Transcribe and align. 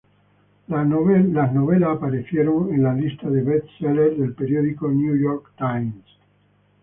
Las 0.67 0.87
novelas 0.87 1.87
aparecieron 1.95 2.73
en 2.73 2.81
la 2.81 2.91
lista 2.95 3.29
de 3.29 3.43
Best 3.43 3.67
Sellers 3.77 4.17
del 4.17 4.33
periódico 4.33 4.89
New 4.89 5.15
York 5.15 5.51
Times. 5.59 6.03